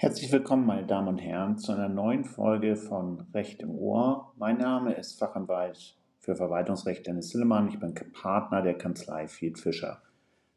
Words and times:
Herzlich 0.00 0.30
willkommen, 0.30 0.64
meine 0.64 0.86
Damen 0.86 1.08
und 1.08 1.18
Herren, 1.18 1.58
zu 1.58 1.72
einer 1.72 1.88
neuen 1.88 2.22
Folge 2.22 2.76
von 2.76 3.26
Recht 3.34 3.62
im 3.62 3.74
Ohr. 3.74 4.32
Mein 4.36 4.56
Name 4.56 4.94
ist 4.94 5.18
Fachanwalt 5.18 5.96
für 6.20 6.36
Verwaltungsrecht 6.36 7.04
Dennis 7.04 7.30
Sillemann. 7.30 7.66
Ich 7.66 7.80
bin 7.80 7.94
Partner 8.12 8.62
der 8.62 8.78
Kanzlei 8.78 9.26
Field 9.26 9.58
Fischer. 9.58 10.00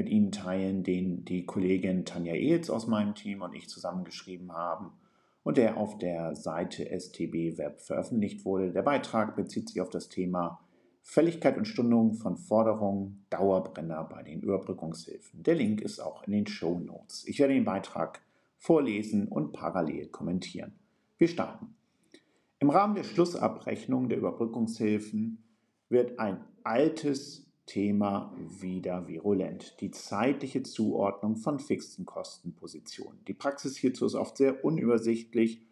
mit 0.00 0.08
Ihnen 0.08 0.32
teilen, 0.32 0.82
den 0.82 1.26
die 1.26 1.44
Kollegin 1.44 2.06
Tanja 2.06 2.32
Ehls 2.32 2.70
aus 2.70 2.86
meinem 2.86 3.14
Team 3.14 3.42
und 3.42 3.54
ich 3.54 3.68
zusammengeschrieben 3.68 4.50
haben 4.52 4.92
und 5.42 5.58
der 5.58 5.76
auf 5.76 5.98
der 5.98 6.34
Seite 6.34 6.86
STB 6.88 7.58
Web 7.58 7.82
veröffentlicht 7.82 8.46
wurde. 8.46 8.72
Der 8.72 8.80
Beitrag 8.80 9.36
bezieht 9.36 9.68
sich 9.68 9.82
auf 9.82 9.90
das 9.90 10.08
Thema 10.08 10.58
Fälligkeit 11.02 11.58
und 11.58 11.66
Stundung 11.66 12.14
von 12.14 12.38
Forderungen 12.38 13.26
Dauerbrenner 13.28 14.04
bei 14.04 14.22
den 14.22 14.40
Überbrückungshilfen. 14.40 15.42
Der 15.42 15.54
Link 15.54 15.82
ist 15.82 16.00
auch 16.00 16.22
in 16.22 16.32
den 16.32 16.46
Show 16.46 16.78
Notes. 16.78 17.26
Ich 17.26 17.38
werde 17.38 17.52
den 17.52 17.66
Beitrag 17.66 18.22
vorlesen 18.56 19.28
und 19.28 19.52
parallel 19.52 20.06
kommentieren. 20.06 20.72
Wir 21.18 21.28
starten. 21.28 21.74
Im 22.58 22.70
Rahmen 22.70 22.94
der 22.94 23.04
Schlussabrechnung 23.04 24.08
der 24.08 24.16
Überbrückungshilfen 24.16 25.44
wird 25.90 26.18
ein 26.18 26.42
altes 26.64 27.49
Thema 27.70 28.36
wieder 28.36 29.06
virulent. 29.06 29.80
Die 29.80 29.92
zeitliche 29.92 30.64
Zuordnung 30.64 31.36
von 31.36 31.60
fixen 31.60 32.04
Kostenpositionen. 32.04 33.24
Die 33.28 33.32
Praxis 33.32 33.76
hierzu 33.76 34.06
ist 34.06 34.16
oft 34.16 34.36
sehr 34.36 34.64
unübersichtlich 34.64 35.62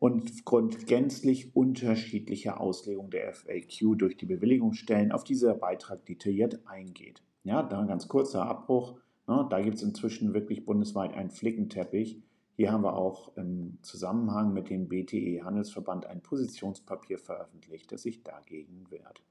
und 0.00 0.28
aufgrund 0.28 0.88
gänzlich 0.88 1.54
unterschiedlicher 1.54 2.60
Auslegung 2.60 3.10
der 3.10 3.32
FAQ 3.32 3.96
durch 3.96 4.16
die 4.16 4.26
Bewilligungsstellen 4.26 5.12
auf 5.12 5.22
dieser 5.22 5.54
Beitrag 5.54 6.04
detailliert 6.04 6.66
eingeht. 6.66 7.22
Ja, 7.44 7.62
da 7.62 7.78
ein 7.78 7.86
ganz 7.86 8.08
kurzer 8.08 8.44
Abbruch. 8.46 8.98
Ne, 9.28 9.46
da 9.48 9.60
gibt 9.60 9.76
es 9.76 9.84
inzwischen 9.84 10.34
wirklich 10.34 10.66
bundesweit 10.66 11.14
einen 11.14 11.30
Flickenteppich. 11.30 12.20
Hier 12.56 12.72
haben 12.72 12.82
wir 12.82 12.96
auch 12.96 13.36
im 13.36 13.78
Zusammenhang 13.82 14.52
mit 14.52 14.68
dem 14.68 14.88
BTE 14.88 15.44
Handelsverband 15.44 16.06
ein 16.06 16.22
Positionspapier 16.22 17.20
veröffentlicht, 17.20 17.92
das 17.92 18.02
sich 18.02 18.24
dagegen 18.24 18.90
wehrt. 18.90 19.22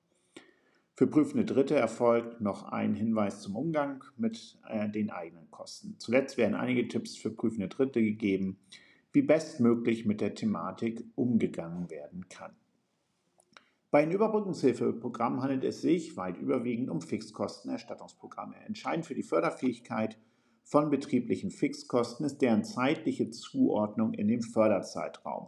Für 1.00 1.08
prüfende 1.08 1.46
Dritte 1.46 1.76
erfolgt 1.76 2.42
noch 2.42 2.74
ein 2.74 2.94
Hinweis 2.94 3.40
zum 3.40 3.56
Umgang 3.56 4.04
mit 4.18 4.60
äh, 4.68 4.90
den 4.90 5.12
eigenen 5.12 5.50
Kosten. 5.50 5.96
Zuletzt 5.98 6.36
werden 6.36 6.56
einige 6.56 6.90
Tipps 6.90 7.16
für 7.16 7.30
prüfende 7.30 7.70
Dritte 7.70 8.02
gegeben, 8.02 8.60
wie 9.14 9.22
bestmöglich 9.22 10.06
mit 10.06 10.20
der 10.20 10.36
Thematik 10.36 11.06
umgegangen 11.16 11.90
werden 11.90 12.28
kann. 12.28 12.52
Bei 13.92 14.02
den 14.02 14.12
Überbrückungshilfeprogrammen 14.12 15.42
handelt 15.42 15.64
es 15.64 15.82
sich 15.82 16.18
weit 16.18 16.38
überwiegend 16.38 16.90
um 16.90 17.00
Fixkostenerstattungsprogramme. 17.02 18.58
Entscheidend 18.66 19.06
für 19.06 19.16
die 19.16 19.24
Förderfähigkeit 19.24 20.20
von 20.64 20.90
betrieblichen 20.90 21.50
Fixkosten 21.50 22.26
ist 22.26 22.42
deren 22.42 22.66
zeitliche 22.66 23.30
Zuordnung 23.30 24.16
in 24.16 24.28
dem 24.28 24.42
Förderzeitraum. 24.42 25.48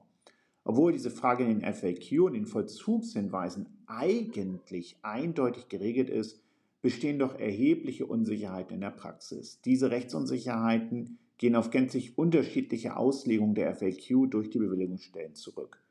Obwohl 0.63 0.91
diese 0.91 1.09
Frage 1.09 1.43
in 1.43 1.59
den 1.59 1.73
FAQ 1.73 2.21
und 2.21 2.33
den 2.33 2.45
Vollzugshinweisen 2.45 3.67
eigentlich 3.87 4.97
eindeutig 5.01 5.69
geregelt 5.69 6.09
ist, 6.09 6.41
bestehen 6.81 7.19
doch 7.19 7.37
erhebliche 7.37 8.05
Unsicherheiten 8.05 8.75
in 8.75 8.81
der 8.81 8.91
Praxis. 8.91 9.59
Diese 9.61 9.91
Rechtsunsicherheiten 9.91 11.17
gehen 11.37 11.55
auf 11.55 11.71
gänzlich 11.71 12.17
unterschiedliche 12.17 12.95
Auslegungen 12.97 13.55
der 13.55 13.75
FAQ 13.75 14.29
durch 14.29 14.49
die 14.49 14.59
Bewilligungsstellen 14.59 15.35
zurück. 15.35 15.83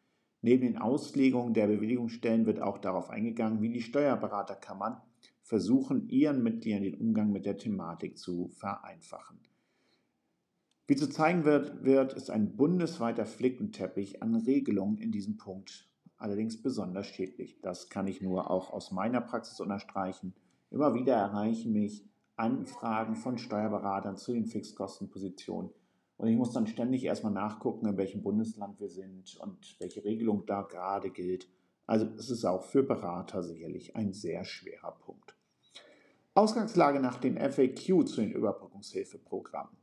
Neben 0.42 0.62
den 0.62 0.78
Auslegungen 0.78 1.52
der 1.52 1.66
Bewilligungsstellen 1.66 2.46
wird 2.46 2.60
auch 2.60 2.78
darauf 2.78 3.10
eingegangen, 3.10 3.60
wie 3.60 3.68
die 3.68 3.82
Steuerberaterkammern 3.82 4.96
versuchen, 5.42 6.08
ihren 6.08 6.42
Mitgliedern 6.42 6.82
den 6.82 6.94
Umgang 6.94 7.32
mit 7.32 7.44
der 7.44 7.58
Thematik 7.58 8.16
zu 8.16 8.48
vereinfachen. 8.48 9.38
Wie 10.90 10.96
zu 10.96 11.08
zeigen 11.08 11.44
wird, 11.44 11.84
wird 11.84 12.14
ist 12.14 12.30
ein 12.30 12.56
bundesweiter 12.56 13.24
Flickenteppich 13.24 14.24
an 14.24 14.34
Regelungen 14.34 14.98
in 14.98 15.12
diesem 15.12 15.36
Punkt 15.36 15.88
allerdings 16.16 16.60
besonders 16.60 17.06
schädlich. 17.06 17.60
Das 17.62 17.90
kann 17.90 18.08
ich 18.08 18.20
nur 18.20 18.50
auch 18.50 18.72
aus 18.72 18.90
meiner 18.90 19.20
Praxis 19.20 19.60
unterstreichen. 19.60 20.34
Immer 20.68 20.92
wieder 20.94 21.14
erreichen 21.14 21.70
mich 21.70 22.04
Anfragen 22.34 23.14
von 23.14 23.38
Steuerberatern 23.38 24.16
zu 24.16 24.32
den 24.32 24.46
Fixkostenpositionen. 24.46 25.70
Und 26.16 26.26
ich 26.26 26.36
muss 26.36 26.50
dann 26.50 26.66
ständig 26.66 27.04
erstmal 27.04 27.34
nachgucken, 27.34 27.86
in 27.86 27.96
welchem 27.96 28.22
Bundesland 28.22 28.80
wir 28.80 28.88
sind 28.88 29.36
und 29.36 29.76
welche 29.78 30.04
Regelung 30.04 30.44
da 30.44 30.62
gerade 30.62 31.10
gilt. 31.10 31.48
Also 31.86 32.06
es 32.18 32.30
ist 32.30 32.44
auch 32.44 32.64
für 32.64 32.82
Berater 32.82 33.44
sicherlich 33.44 33.94
ein 33.94 34.12
sehr 34.12 34.44
schwerer 34.44 34.98
Punkt. 34.98 35.36
Ausgangslage 36.34 36.98
nach 36.98 37.18
den 37.18 37.38
FAQ 37.38 38.08
zu 38.08 38.22
den 38.22 38.32
Überbrückungshilfeprogrammen. 38.32 39.79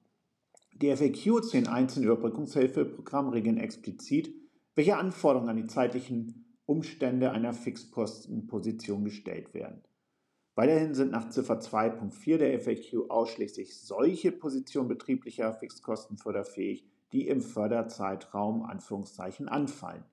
Die 0.80 0.96
FAQ 0.96 1.44
zu 1.44 1.52
den 1.54 1.68
einzelnen 1.68 2.06
Überbrückungshilfeprogrammen 2.06 3.34
regeln 3.34 3.58
explizit, 3.58 4.32
welche 4.76 4.98
Anforderungen 4.98 5.50
an 5.50 5.58
die 5.58 5.66
zeitlichen 5.66 6.56
Umstände 6.68 7.32
einer 7.32 7.54
Fixpostenposition 7.54 9.04
gestellt 9.04 9.56
werden. 9.56 9.82
Weiterhin 10.54 10.94
sind 10.94 11.12
nach 11.12 11.30
Ziffer 11.30 11.60
2.4 11.60 12.38
der 12.38 12.60
FAQ 12.60 13.10
ausschließlich 13.10 13.80
solche 13.80 14.32
Positionen 14.32 14.88
betrieblicher 14.88 15.52
Fixkosten 15.52 16.20
förderfähig, 16.20 16.86
die 17.12 17.28
im 17.28 17.42
Förderzeitraum 17.42 18.64
Anführungszeichen 18.64 19.50
anfallen. 19.50 20.04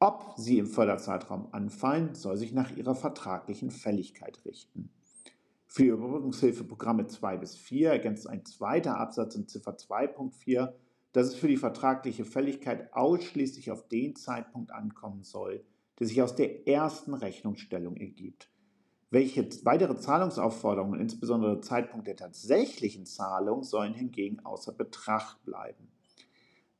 Ob 0.00 0.34
sie 0.36 0.58
im 0.58 0.66
Förderzeitraum 0.66 1.48
anfallen, 1.52 2.16
soll 2.16 2.36
sich 2.36 2.52
nach 2.52 2.76
ihrer 2.76 2.96
vertraglichen 2.96 3.70
Fälligkeit 3.70 4.44
richten. 4.44 4.90
Für 5.70 5.82
die 5.82 5.88
Überbrückungshilfeprogramme 5.90 7.06
2 7.08 7.36
bis 7.36 7.54
4 7.54 7.90
ergänzt 7.90 8.26
ein 8.26 8.44
zweiter 8.46 8.98
Absatz 8.98 9.34
in 9.34 9.46
Ziffer 9.46 9.72
2.4, 9.76 10.72
dass 11.12 11.26
es 11.28 11.34
für 11.34 11.46
die 11.46 11.58
vertragliche 11.58 12.24
Fälligkeit 12.24 12.92
ausschließlich 12.94 13.70
auf 13.70 13.86
den 13.86 14.16
Zeitpunkt 14.16 14.70
ankommen 14.72 15.24
soll, 15.24 15.62
der 15.98 16.06
sich 16.06 16.22
aus 16.22 16.34
der 16.34 16.66
ersten 16.66 17.12
Rechnungsstellung 17.12 17.98
ergibt. 17.98 18.50
Welche 19.10 19.46
weitere 19.64 19.96
Zahlungsaufforderungen, 19.96 21.00
insbesondere 21.00 21.54
der 21.54 21.62
Zeitpunkt 21.62 22.06
der 22.06 22.16
tatsächlichen 22.16 23.04
Zahlung, 23.04 23.62
sollen 23.62 23.92
hingegen 23.92 24.40
außer 24.40 24.72
Betracht 24.72 25.44
bleiben. 25.44 25.88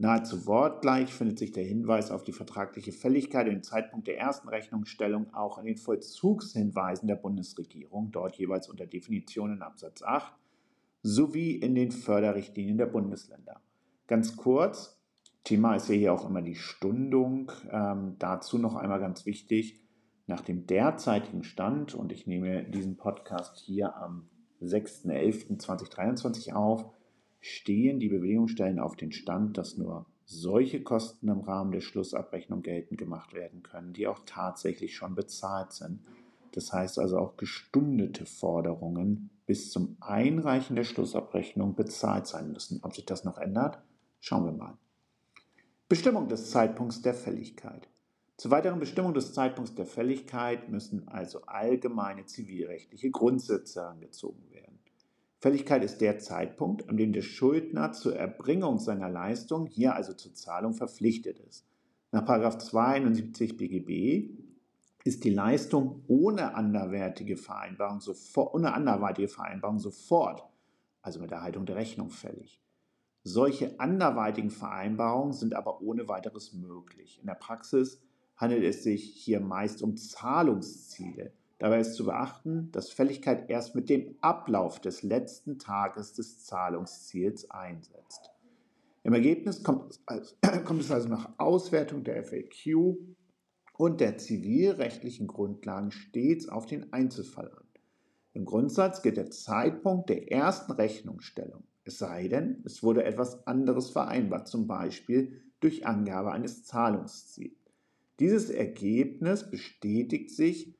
Nahezu 0.00 0.46
wortgleich 0.46 1.12
findet 1.12 1.40
sich 1.40 1.50
der 1.50 1.64
Hinweis 1.64 2.12
auf 2.12 2.22
die 2.22 2.32
vertragliche 2.32 2.92
Fälligkeit 2.92 3.48
den 3.48 3.64
Zeitpunkt 3.64 4.06
der 4.06 4.16
ersten 4.16 4.48
Rechnungsstellung 4.48 5.34
auch 5.34 5.58
in 5.58 5.66
den 5.66 5.76
Vollzugshinweisen 5.76 7.08
der 7.08 7.16
Bundesregierung, 7.16 8.12
dort 8.12 8.36
jeweils 8.36 8.68
unter 8.68 8.86
Definition 8.86 9.54
in 9.54 9.62
Absatz 9.62 10.02
8, 10.02 10.32
sowie 11.02 11.56
in 11.56 11.74
den 11.74 11.90
Förderrichtlinien 11.90 12.78
der 12.78 12.86
Bundesländer. 12.86 13.60
Ganz 14.06 14.36
kurz, 14.36 15.00
Thema 15.42 15.74
ist 15.74 15.88
ja 15.88 15.96
hier 15.96 16.12
auch 16.12 16.28
immer 16.28 16.42
die 16.42 16.54
Stundung. 16.54 17.50
Ähm, 17.70 18.14
dazu 18.20 18.58
noch 18.58 18.76
einmal 18.76 19.00
ganz 19.00 19.26
wichtig, 19.26 19.80
nach 20.28 20.42
dem 20.42 20.66
derzeitigen 20.66 21.42
Stand, 21.42 21.94
und 21.94 22.12
ich 22.12 22.26
nehme 22.28 22.62
diesen 22.64 22.96
Podcast 22.96 23.58
hier 23.58 23.96
am 23.96 24.28
6.11.2023 24.62 26.52
auf, 26.52 26.84
stehen 27.40 28.00
die 28.00 28.08
Bewilligungsstellen 28.08 28.78
auf 28.78 28.96
den 28.96 29.12
Stand, 29.12 29.58
dass 29.58 29.76
nur 29.76 30.06
solche 30.24 30.82
Kosten 30.82 31.28
im 31.28 31.40
Rahmen 31.40 31.72
der 31.72 31.80
Schlussabrechnung 31.80 32.62
geltend 32.62 32.98
gemacht 32.98 33.32
werden 33.32 33.62
können, 33.62 33.94
die 33.94 34.06
auch 34.06 34.20
tatsächlich 34.26 34.94
schon 34.94 35.14
bezahlt 35.14 35.72
sind. 35.72 36.00
Das 36.52 36.72
heißt 36.72 36.98
also 36.98 37.18
auch 37.18 37.36
gestundete 37.36 38.26
Forderungen 38.26 39.30
bis 39.46 39.70
zum 39.70 39.96
Einreichen 40.00 40.76
der 40.76 40.84
Schlussabrechnung 40.84 41.74
bezahlt 41.74 42.26
sein 42.26 42.52
müssen. 42.52 42.80
Ob 42.82 42.94
sich 42.94 43.06
das 43.06 43.24
noch 43.24 43.38
ändert, 43.38 43.78
schauen 44.20 44.44
wir 44.44 44.52
mal. 44.52 44.76
Bestimmung 45.88 46.28
des 46.28 46.50
Zeitpunkts 46.50 47.00
der 47.00 47.14
Fälligkeit. 47.14 47.88
Zur 48.36 48.50
weiteren 48.50 48.78
Bestimmung 48.78 49.14
des 49.14 49.32
Zeitpunkts 49.32 49.74
der 49.74 49.86
Fälligkeit 49.86 50.68
müssen 50.68 51.08
also 51.08 51.42
allgemeine 51.46 52.26
zivilrechtliche 52.26 53.10
Grundsätze 53.10 53.80
herangezogen 53.80 54.50
werden. 54.50 54.57
Fälligkeit 55.40 55.84
ist 55.84 56.00
der 56.00 56.18
Zeitpunkt, 56.18 56.88
an 56.88 56.96
dem 56.96 57.12
der 57.12 57.22
Schuldner 57.22 57.92
zur 57.92 58.16
Erbringung 58.16 58.78
seiner 58.78 59.08
Leistung, 59.08 59.66
hier 59.66 59.94
also 59.94 60.12
zur 60.12 60.34
Zahlung, 60.34 60.74
verpflichtet 60.74 61.38
ist. 61.38 61.64
Nach 62.10 62.24
271 62.24 63.56
BGB 63.56 64.30
ist 65.04 65.22
die 65.22 65.30
Leistung 65.30 66.02
ohne 66.08 66.54
anderweitige 66.54 67.36
Vereinbarung 67.36 68.00
sofort, 68.00 68.54
ohne 68.54 68.74
anderweitige 68.74 69.28
Vereinbarung 69.28 69.78
sofort, 69.78 70.42
also 71.02 71.20
mit 71.20 71.30
Erhaltung 71.30 71.66
der 71.66 71.76
Rechnung 71.76 72.10
fällig. 72.10 72.60
Solche 73.22 73.78
anderweitigen 73.78 74.50
Vereinbarungen 74.50 75.34
sind 75.34 75.54
aber 75.54 75.82
ohne 75.82 76.08
weiteres 76.08 76.52
möglich. 76.52 77.18
In 77.20 77.26
der 77.26 77.34
Praxis 77.34 78.00
handelt 78.36 78.64
es 78.64 78.82
sich 78.82 79.04
hier 79.04 79.40
meist 79.40 79.82
um 79.82 79.96
Zahlungsziele, 79.96 81.32
Dabei 81.58 81.80
ist 81.80 81.94
zu 81.94 82.04
beachten, 82.04 82.70
dass 82.72 82.90
Fälligkeit 82.90 83.50
erst 83.50 83.74
mit 83.74 83.88
dem 83.88 84.14
Ablauf 84.20 84.80
des 84.80 85.02
letzten 85.02 85.58
Tages 85.58 86.12
des 86.14 86.44
Zahlungsziels 86.44 87.50
einsetzt. 87.50 88.30
Im 89.02 89.12
Ergebnis 89.12 89.62
kommt 89.64 89.90
es 89.90 90.02
also, 90.06 90.34
kommt 90.64 90.82
es 90.82 90.90
also 90.90 91.08
nach 91.08 91.30
Auswertung 91.38 92.04
der 92.04 92.22
FAQ 92.22 92.96
und 93.76 94.00
der 94.00 94.18
zivilrechtlichen 94.18 95.26
Grundlagen 95.26 95.90
stets 95.90 96.48
auf 96.48 96.66
den 96.66 96.92
Einzelfall 96.92 97.50
an. 97.50 97.64
Im 98.34 98.44
Grundsatz 98.44 99.02
gilt 99.02 99.16
der 99.16 99.30
Zeitpunkt 99.30 100.10
der 100.10 100.30
ersten 100.30 100.72
Rechnungsstellung, 100.72 101.64
es 101.84 101.98
sei 101.98 102.28
denn, 102.28 102.62
es 102.64 102.82
wurde 102.82 103.02
etwas 103.02 103.46
anderes 103.46 103.90
vereinbart, 103.90 104.46
zum 104.46 104.66
Beispiel 104.66 105.40
durch 105.58 105.86
Angabe 105.86 106.30
eines 106.30 106.62
Zahlungsziels. 106.64 107.56
Dieses 108.20 108.50
Ergebnis 108.50 109.50
bestätigt 109.50 110.30
sich 110.30 110.77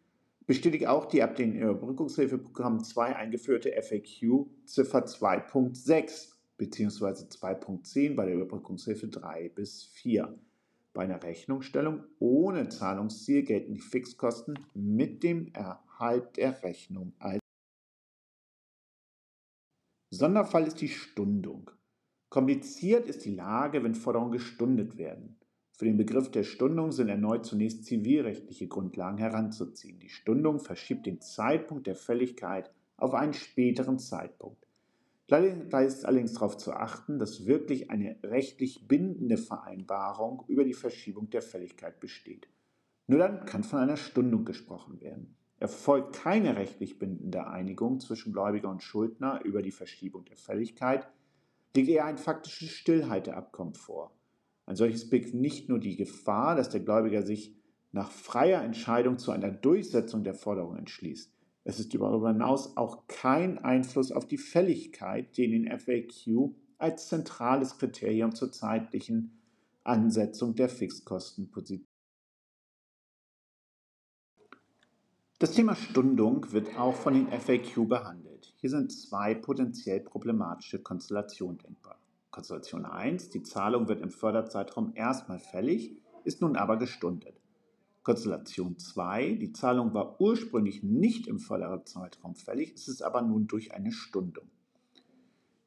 bestätigt 0.49 0.87
auch 0.87 1.05
die 1.05 1.23
ab 1.23 1.37
dem 1.37 1.53
Überbrückungshilfeprogramm 1.53 2.83
2 2.83 3.15
eingeführte 3.15 3.71
FAQ 3.81 4.47
Ziffer 4.65 5.05
2.6 5.05 6.33
bzw. 6.57 7.27
2.10 7.27 8.17
bei 8.17 8.25
der 8.25 8.35
Überbrückungshilfe 8.35 9.09
3 9.09 9.51
bis 9.51 9.85
4. 9.85 10.37
Bei 10.95 11.03
einer 11.05 11.23
Rechnungsstellung 11.23 12.03
ohne 12.19 12.71
Zahlungsziel 12.71 13.43
gelten 13.43 13.75
die 13.75 13.81
Fixkosten 13.81 14.59
mit 14.75 15.23
dem 15.23 15.53
Erhalt 15.53 16.39
der 16.39 16.63
Rechnung 16.63 17.13
als 17.19 17.41
Sonderfall 20.11 20.67
ist 20.67 20.81
die 20.81 20.89
Stundung. 20.89 21.71
Kompliziert 22.31 23.07
ist 23.07 23.27
die 23.27 23.35
Lage, 23.35 23.85
wenn 23.85 23.95
Forderungen 23.95 24.33
gestundet 24.33 24.97
werden. 24.97 25.39
Für 25.79 25.85
den 25.85 25.97
Begriff 25.97 26.29
der 26.33 26.43
Stundung 26.43 26.91
sind 26.91 27.09
erneut 27.09 27.47
zunächst 27.47 27.85
zivilrechtliche 27.85 28.67
Grundlagen 28.67 29.19
heranzuziehen. 29.19 30.01
Die 30.01 30.09
Stundung 30.09 30.59
verschiebt 30.59 31.07
den 31.07 31.21
Zeitpunkt 31.21 31.87
der 31.87 31.95
Fälligkeit 31.95 32.73
auf 32.97 33.15
einen 33.15 33.33
späteren 33.33 34.01
Zeitpunkt. 34.01 34.67
Da 35.29 35.39
ist 35.39 36.05
allerdings 36.05 36.33
darauf 36.33 36.57
zu 36.57 36.73
achten, 36.73 37.21
dass 37.21 37.47
wirklich 37.47 37.93
eine 37.93 38.17
rechtlich 38.25 38.89
bindende 38.89 39.37
Vereinbarung 39.37 40.43
über 40.49 40.65
die 40.65 40.75
Verschiebung 40.75 41.31
der 41.31 41.43
Fälligkeit 41.43 42.01
besteht. 42.01 42.49
Nur 43.07 43.21
dann 43.21 43.47
kann 43.47 43.63
von 43.63 43.79
einer 43.79 43.97
Stundung 43.97 44.45
gesprochen 44.45 45.01
werden. 45.01 45.37
Erfolgt 45.61 46.17
keine 46.17 46.57
rechtlich 46.57 46.99
bindende 46.99 47.47
Einigung 47.47 48.01
zwischen 48.01 48.33
Gläubiger 48.33 48.69
und 48.69 48.83
Schuldner 48.83 49.45
über 49.45 49.63
die 49.63 49.71
Verschiebung 49.71 50.25
der 50.25 50.37
Fälligkeit, 50.37 51.07
liegt 51.77 51.89
eher 51.89 52.07
ein 52.07 52.19
faktisches 52.19 52.71
Stillhalteabkommen 52.71 53.75
vor. 53.75 54.18
Ein 54.69 54.77
solches 54.77 55.09
birgt 55.09 55.33
nicht 55.33 55.71
nur 55.71 55.79
die 55.79 55.97
Gefahr, 55.97 56.55
dass 56.55 56.69
der 56.69 56.81
Gläubiger 56.81 57.23
sich 57.23 57.57
nach 57.91 58.11
freier 58.11 58.63
Entscheidung 58.63 59.17
zu 59.17 59.31
einer 59.31 59.51
Durchsetzung 59.51 60.25
der 60.25 60.35
Forderung 60.35 60.77
entschließt. 60.77 61.33
Es 61.65 61.81
ist 61.81 61.95
darüber 61.95 62.29
hinaus 62.29 62.77
auch 62.77 63.07
kein 63.07 63.59
Einfluss 63.59 64.13
auf 64.13 64.27
die 64.27 64.37
Fälligkeit, 64.37 65.39
den 65.39 65.55
in 65.55 65.79
FAQ 65.79 66.53
als 66.77 67.09
zentrales 67.09 67.79
Kriterium 67.79 68.35
zur 68.35 68.53
zeitlichen 68.53 69.41
Ansetzung 69.85 70.55
der 70.55 70.69
Fixkosten 70.69 71.51
positioniert. 71.51 71.89
Das 75.39 75.53
Thema 75.53 75.77
Stundung 75.77 76.53
wird 76.53 76.77
auch 76.77 76.95
von 76.95 77.15
den 77.15 77.29
FAQ 77.29 77.89
behandelt. 77.89 78.53
Hier 78.59 78.69
sind 78.69 78.93
zwei 78.93 79.35
potenziell 79.35 80.01
problematische 80.01 80.83
Konstellationen 80.83 81.57
denkbar. 81.57 81.98
Konstellation 82.39 82.85
1, 82.85 83.31
die 83.31 83.43
Zahlung 83.43 83.89
wird 83.89 84.01
im 84.01 84.13
Förderzeitraum 84.13 84.93
erstmal 84.95 85.41
fällig, 85.41 86.01
ist 86.23 86.41
nun 86.41 86.55
aber 86.55 86.77
gestundet. 86.77 87.35
Konstellation 88.05 88.79
2, 88.79 89.33
die 89.33 89.51
Zahlung 89.51 89.93
war 89.93 90.21
ursprünglich 90.21 90.85
nicht 90.85 91.27
im 91.27 91.41
Förderzeitraum 91.41 92.37
fällig, 92.37 92.75
ist 92.75 92.87
es 92.87 93.03
aber 93.03 93.23
nun 93.23 93.49
durch 93.49 93.75
eine 93.75 93.91
Stundung. 93.91 94.45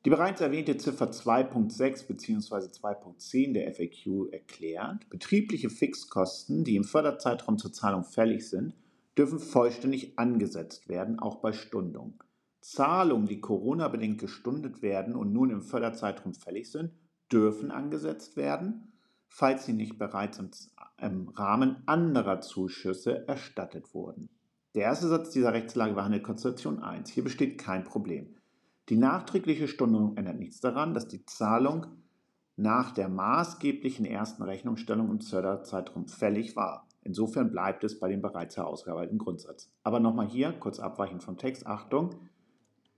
Die 0.06 0.10
bereits 0.10 0.40
erwähnte 0.40 0.78
Ziffer 0.78 1.12
2.6 1.12 2.08
bzw. 2.08 2.68
2.10 2.68 3.52
der 3.52 3.74
FAQ 3.74 4.32
erklärt, 4.32 5.10
betriebliche 5.10 5.70
Fixkosten, 5.70 6.64
die 6.64 6.78
im 6.78 6.86
Förderzeitraum 6.86 7.58
zur 7.58 7.74
Zahlung 7.74 8.06
fällig 8.06 8.50
sind, 8.50 8.76
dürfen 9.18 9.40
vollständig 9.40 10.18
angesetzt 10.18 10.88
werden, 10.88 11.20
auch 11.20 11.42
bei 11.42 11.52
Stundung. 11.52 12.14
Zahlungen, 12.62 13.28
die 13.28 13.42
Corona-bedingt 13.42 14.20
gestundet 14.20 14.82
werden 14.82 15.16
und 15.16 15.34
nun 15.34 15.50
im 15.50 15.62
Förderzeitraum 15.62 16.34
fällig 16.34 16.72
sind, 16.72 16.92
dürfen 17.32 17.72
angesetzt 17.72 18.38
werden, 18.38 18.94
falls 19.28 19.66
sie 19.66 19.74
nicht 19.74 19.98
bereits 19.98 20.40
im, 20.98 21.30
Rahmen 21.30 21.84
anderer 21.88 22.42
Zuschüsse 22.42 23.28
erstattet 23.28 23.94
wurden. 23.94 24.30
Der 24.76 24.84
erste 24.84 25.08
Satz 25.08 25.32
dieser 25.32 25.54
Rechtslage 25.54 25.96
behandelt 25.96 26.24
Konstellation 26.24 26.80
1. 26.80 27.10
Hier 27.10 27.24
besteht 27.24 27.58
kein 27.58 27.84
Problem. 27.84 28.36
Die 28.90 28.98
nachträgliche 28.98 29.68
Stundung 29.68 30.16
ändert 30.16 30.38
nichts 30.38 30.60
daran, 30.60 30.94
dass 30.94 31.08
die 31.08 31.26
Zahlung 31.26 31.88
nach 32.56 32.92
der 32.92 33.10
maßgeblichen 33.10 34.06
ersten 34.06 34.44
Rechnungsstellung 34.44 35.10
im 35.10 35.22
Förderzeitraum 35.22 36.08
fällig 36.08 36.56
war. 36.56 36.88
Insofern 37.02 37.52
bleibt 37.52 37.84
es 37.84 38.00
bei 38.00 38.10
dem 38.10 38.22
bereits 38.22 38.58
herausgearbeiteten 38.58 39.18
Grundsatz. 39.18 39.74
Aber 39.84 40.00
nochmal 40.00 40.28
hier, 40.28 40.52
kurz 40.54 40.80
abweichend 40.80 41.24
vom 41.24 41.38
Text, 41.38 41.66
Achtung, 41.66 42.16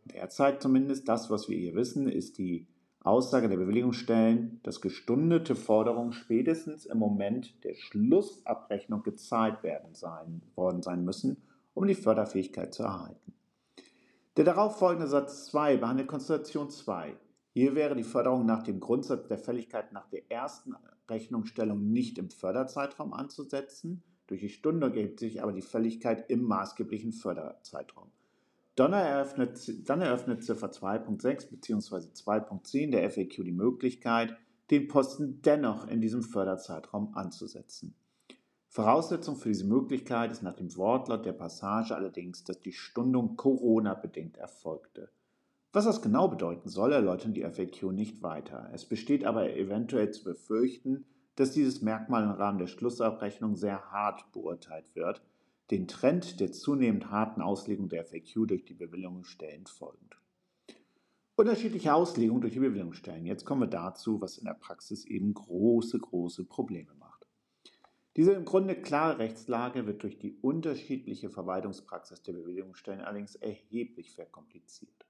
derzeit 0.06 0.62
zumindest, 0.62 1.08
das, 1.08 1.30
was 1.30 1.50
wir 1.50 1.58
hier 1.58 1.76
wissen, 1.76 2.08
ist 2.08 2.38
die 2.38 2.68
Aussage 3.04 3.50
der 3.50 3.58
Bewilligungsstellen, 3.58 4.62
dass 4.64 4.80
gestundete 4.80 5.56
Forderungen 5.56 6.14
spätestens 6.14 6.86
im 6.86 7.00
Moment 7.00 7.64
der 7.66 7.76
Schlussabrechnung 7.76 9.04
gezahlt 9.04 9.62
werden 9.62 9.94
sein, 9.94 10.42
worden 10.56 10.82
sein 10.82 11.04
müssen, 11.04 11.42
um 11.74 11.86
die 11.86 11.96
Förderfähigkeit 11.96 12.74
zu 12.74 12.84
erhalten. 12.84 13.34
Der 14.38 14.46
darauffolgende 14.46 15.08
Satz 15.08 15.48
2 15.48 15.78
behandelt 15.78 16.08
Konstellation 16.08 16.70
2. 16.70 17.18
Hier 17.52 17.76
wäre 17.76 17.96
die 17.96 18.04
Förderung 18.04 18.46
nach 18.46 18.64
dem 18.64 18.80
Grundsatz 18.80 19.28
der 19.28 19.38
Fälligkeit 19.38 19.92
nach 19.92 20.08
der 20.08 20.32
ersten 20.32 20.74
Rechnungsstellung 21.10 21.92
nicht 21.92 22.18
im 22.18 22.30
Förderzeitraum 22.30 23.14
anzusetzen. 23.14 24.02
Durch 24.28 24.40
die 24.40 24.50
Stunde 24.50 24.88
ergibt 24.88 25.20
sich 25.20 25.44
aber 25.44 25.52
die 25.52 25.62
Fälligkeit 25.62 26.30
im 26.32 26.44
maßgeblichen 26.44 27.12
Förderzeitraum. 27.12 28.12
Dann 28.75 28.94
eröffnet, 28.94 29.88
dann 29.88 30.01
eröffnet 30.01 30.44
Ziffer 30.44 30.68
2.6 30.68 31.51
bzw. 31.51 32.08
2.10 32.08 32.92
der 32.92 33.10
FAQ 33.12 33.44
die 33.44 33.51
Möglichkeit, 33.51 34.36
den 34.72 34.88
Posten 34.88 35.42
dennoch 35.44 35.88
in 35.88 36.01
diesem 36.01 36.24
Förderzeitraum 36.24 37.13
anzusetzen. 37.15 37.96
Voraussetzung 38.70 39.36
für 39.36 39.50
diese 39.50 39.68
Möglichkeit 39.68 40.32
ist 40.32 40.42
nach 40.42 40.56
dem 40.56 40.75
Wortlaut 40.75 41.25
der 41.25 41.34
Passage 41.34 41.96
allerdings, 41.96 42.44
dass 42.44 42.60
die 42.60 42.72
Stundung 42.72 43.36
Corona-bedingt 43.36 44.38
erfolgte. 44.38 45.12
Was 45.72 45.86
das 45.86 46.01
genau 46.01 46.27
bedeuten 46.27 46.70
soll, 46.70 46.94
erläutern 46.94 47.34
die 47.34 47.44
FAQ 47.44 47.92
nicht 47.92 48.24
weiter. 48.24 48.72
Es 48.74 48.86
besteht 48.86 49.25
aber 49.25 49.56
eventuell 49.56 50.10
zu 50.10 50.24
befürchten, 50.24 51.06
dass 51.36 51.51
dieses 51.51 51.84
Merkmal 51.84 52.24
im 52.24 52.32
Rahmen 52.32 52.58
der 52.58 52.68
Schlussabrechnung 52.68 53.56
sehr 53.56 53.92
hart 53.92 54.32
beurteilt 54.32 54.86
wird, 54.96 55.22
den 55.72 55.88
Trend 55.88 56.39
der 56.39 56.51
zunehmend 56.51 57.10
harten 57.10 57.41
Auslegung 57.41 57.89
der 57.89 58.05
FAQ 58.05 58.48
durch 58.48 58.65
die 58.65 58.74
Bewilligungsstellen 58.74 59.65
folgend. 59.65 60.17
Unterschiedliche 61.36 61.93
Auslegung 61.93 62.41
durch 62.41 62.53
die 62.53 62.60
Bewilligungsstellen. 62.60 63.25
Jetzt 63.25 63.46
kommen 63.46 63.62
wir 63.62 63.67
dazu, 63.67 64.22
was 64.22 64.38
in 64.38 64.46
der 64.46 64.53
Praxis 64.53 65.05
eben 65.05 65.34
große, 65.34 65.98
große 65.98 66.46
Probleme 66.46 66.93
macht. 67.00 67.27
Diese 68.15 68.34
im 68.34 68.46
Grunde 68.46 68.75
klare 68.75 69.17
Rechtslage 69.17 69.88
wird 69.88 70.03
durch 70.03 70.20
die 70.20 70.38
unterschiedliche 70.41 71.32
Verwaltungspraxis 71.32 72.22
der 72.22 72.34
Bewilligungsstellen 72.34 73.01
allerdings 73.01 73.36
erheblich 73.36 74.13
verkompliziert. 74.13 75.08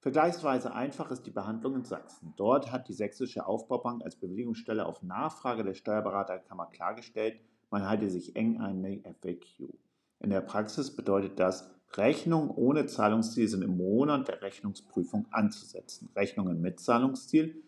Vergleichsweise 0.00 0.74
einfach 0.74 1.10
ist 1.10 1.22
die 1.22 1.30
Behandlung 1.30 1.76
in 1.76 1.84
Sachsen. 1.84 2.34
Dort 2.36 2.70
hat 2.70 2.88
die 2.88 2.92
Sächsische 2.92 3.46
Aufbaubank 3.46 4.04
als 4.04 4.16
Bewilligungsstelle 4.16 4.84
auf 4.84 5.02
Nachfrage 5.02 5.64
der 5.64 5.72
Steuerberaterkammer 5.72 6.66
klargestellt, 6.66 7.40
man 7.70 7.88
halte 7.88 8.08
sich 8.10 8.36
eng 8.36 8.60
an 8.60 8.82
die 8.82 9.02
FAQ. 9.02 9.72
In 10.20 10.30
der 10.30 10.40
Praxis 10.40 10.94
bedeutet 10.94 11.38
das, 11.38 11.70
Rechnungen 11.96 12.50
ohne 12.50 12.86
Zahlungsziel 12.86 13.46
sind 13.48 13.62
im 13.62 13.76
Monat 13.76 14.28
der 14.28 14.42
Rechnungsprüfung 14.42 15.26
anzusetzen. 15.30 16.08
Rechnungen 16.16 16.60
mit 16.60 16.80
Zahlungsziel 16.80 17.62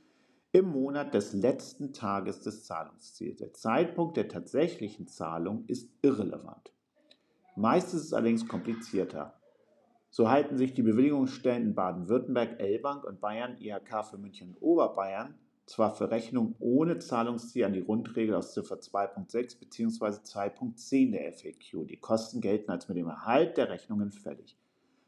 im 0.53 0.71
Monat 0.71 1.15
des 1.15 1.33
letzten 1.33 1.93
Tages 1.93 2.41
des 2.41 2.65
Zahlungsziels. 2.65 3.39
Der 3.39 3.53
Zeitpunkt 3.53 4.17
der 4.17 4.29
tatsächlichen 4.29 5.07
Zahlung 5.07 5.65
ist 5.67 5.91
irrelevant. 6.03 6.73
Meist 7.57 7.95
ist 7.95 8.05
es 8.05 8.13
allerdings 8.13 8.49
komplizierter. 8.49 9.35
So 10.11 10.31
halten 10.31 10.57
sich 10.57 10.73
die 10.73 10.83
Bewilligungsstellen 10.83 11.63
in 11.63 11.75
Baden-Württemberg, 11.75 12.59
Elbank 12.59 13.05
und 13.05 13.21
Bayern, 13.21 13.59
IHK 13.61 14.05
für 14.05 14.19
München 14.19 14.49
und 14.49 14.63
Oberbayern 14.63 15.35
zwar 15.67 15.95
für 15.95 16.11
Rechnungen 16.11 16.55
ohne 16.61 16.99
Zahlungsziel 16.99 17.65
an 17.65 17.73
die 17.73 17.81
Rundregel 17.81 18.35
aus 18.37 18.55
Ziffer 18.55 18.77
2.6 18.77 19.59
bzw. 19.59 20.21
2.10 20.23 21.11
der 21.11 21.33
FAQ. 21.33 21.87
Die 21.89 21.99
Kosten 21.99 22.41
gelten 22.41 22.71
als 22.71 22.89
mit 22.89 22.97
dem 22.97 23.09
Erhalt 23.09 23.57
der 23.57 23.69
Rechnungen 23.69 24.13
fällig. 24.13 24.57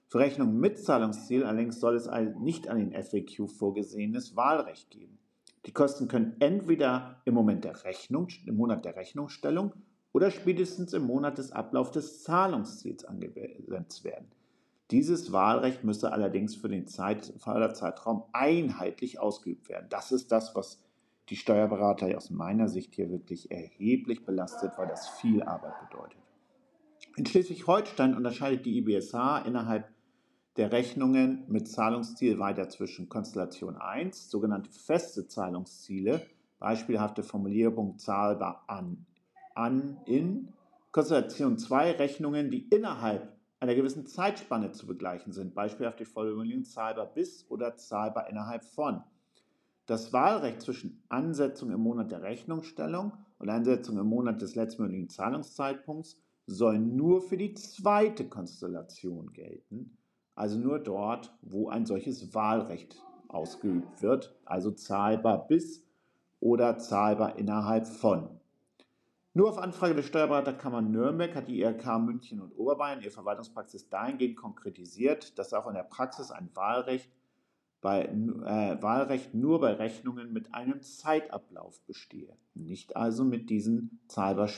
Für 0.08 0.18
Rechnungen 0.18 0.58
mit 0.58 0.78
Zahlungsziel 0.78 1.44
allerdings 1.44 1.80
soll 1.80 1.94
es 1.94 2.08
ein 2.08 2.40
nicht 2.40 2.68
an 2.68 2.78
den 2.78 2.92
FAQ 2.92 3.48
vorgesehenes 3.48 4.36
Wahlrecht 4.36 4.90
geben. 4.90 5.18
Die 5.66 5.72
Kosten 5.72 6.08
können 6.08 6.36
entweder 6.40 7.20
im 7.24 7.34
Moment 7.34 7.64
der 7.64 7.84
Rechnung, 7.84 8.28
im 8.46 8.56
Monat 8.56 8.84
der 8.84 8.96
Rechnungsstellung 8.96 9.74
oder 10.12 10.30
spätestens 10.30 10.92
im 10.94 11.02
Monat 11.02 11.38
des 11.38 11.52
Ablaufs 11.52 11.92
des 11.92 12.22
Zahlungsziels 12.22 13.04
angewendet 13.04 14.02
werden. 14.02 14.28
Dieses 14.90 15.32
Wahlrecht 15.32 15.84
müsse 15.84 16.12
allerdings 16.12 16.54
für 16.54 16.68
den 16.68 16.86
Zeit, 16.86 17.34
Förderzeitraum 17.38 18.24
einheitlich 18.32 19.20
ausgeübt 19.20 19.68
werden. 19.68 19.86
Das 19.90 20.12
ist 20.12 20.32
das, 20.32 20.54
was 20.54 20.82
die 21.28 21.36
Steuerberater 21.36 22.16
aus 22.16 22.30
meiner 22.30 22.68
Sicht 22.68 22.94
hier 22.94 23.10
wirklich 23.10 23.50
erheblich 23.50 24.24
belastet, 24.24 24.72
weil 24.78 24.88
das 24.88 25.08
viel 25.08 25.42
Arbeit 25.42 25.74
bedeutet. 25.90 26.18
In 27.16 27.26
Schleswig-Holstein 27.26 28.14
unterscheidet 28.16 28.64
die 28.64 28.78
IBSH 28.78 29.44
innerhalb 29.44 29.88
der 30.56 30.72
Rechnungen 30.72 31.44
mit 31.48 31.68
Zahlungsziel 31.68 32.38
weiter 32.38 32.68
zwischen 32.68 33.08
Konstellation 33.08 33.76
1, 33.76 34.30
sogenannte 34.30 34.70
feste 34.70 35.28
Zahlungsziele, 35.28 36.26
beispielhafte 36.58 37.22
Formulierung 37.22 37.98
zahlbar 37.98 38.64
an, 38.66 39.06
an, 39.54 39.98
in, 40.06 40.52
Konstellation 40.90 41.58
2 41.58 41.92
Rechnungen, 41.92 42.50
die 42.50 42.66
innerhalb 42.68 43.37
einer 43.60 43.74
gewissen 43.74 44.06
Zeitspanne 44.06 44.72
zu 44.72 44.86
begleichen 44.86 45.32
sind, 45.32 45.54
beispielhaft 45.54 46.00
die 46.00 46.04
Formulierung 46.04 46.64
zahlbar 46.64 47.06
bis 47.06 47.44
oder 47.50 47.76
zahlbar 47.76 48.28
innerhalb 48.28 48.64
von. 48.64 49.02
Das 49.86 50.12
Wahlrecht 50.12 50.60
zwischen 50.60 51.02
Ansetzung 51.08 51.70
im 51.70 51.80
Monat 51.80 52.12
der 52.12 52.22
Rechnungsstellung 52.22 53.12
und 53.38 53.48
Ansetzung 53.48 53.98
im 53.98 54.06
Monat 54.06 54.42
des 54.42 54.54
letztmöglichen 54.54 55.08
Zahlungszeitpunkts 55.08 56.20
soll 56.46 56.78
nur 56.78 57.20
für 57.20 57.36
die 57.36 57.54
zweite 57.54 58.28
Konstellation 58.28 59.32
gelten, 59.32 59.96
also 60.34 60.58
nur 60.58 60.78
dort, 60.78 61.34
wo 61.42 61.68
ein 61.68 61.86
solches 61.86 62.34
Wahlrecht 62.34 63.02
ausgeübt 63.28 64.02
wird, 64.02 64.36
also 64.44 64.70
zahlbar 64.70 65.46
bis 65.46 65.84
oder 66.40 66.78
zahlbar 66.78 67.38
innerhalb 67.38 67.86
von. 67.86 68.37
Nur 69.38 69.48
auf 69.50 69.58
Anfrage 69.58 69.94
der 69.94 70.02
Steuerberaterkammer 70.02 70.82
Nürnberg 70.82 71.32
hat 71.36 71.46
die 71.46 71.60
IRK 71.60 72.00
München 72.00 72.40
und 72.40 72.58
Oberbayern 72.58 73.02
ihre 73.02 73.12
Verwaltungspraxis 73.12 73.88
dahingehend 73.88 74.36
konkretisiert, 74.36 75.38
dass 75.38 75.54
auch 75.54 75.68
in 75.68 75.74
der 75.74 75.84
Praxis 75.84 76.32
ein 76.32 76.50
Wahlrecht, 76.54 77.08
bei, 77.80 78.06
äh, 78.06 78.82
Wahlrecht 78.82 79.34
nur 79.34 79.60
bei 79.60 79.74
Rechnungen 79.74 80.32
mit 80.32 80.52
einem 80.54 80.82
Zeitablauf 80.82 81.80
bestehe. 81.86 82.36
Nicht 82.54 82.96
also 82.96 83.22
mit 83.22 83.48
diesen 83.48 84.00
zahlbar, 84.08 84.50